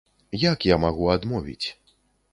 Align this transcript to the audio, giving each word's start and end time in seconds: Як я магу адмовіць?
Як 0.43 0.65
я 0.69 0.79
магу 0.85 1.05
адмовіць? 1.17 1.67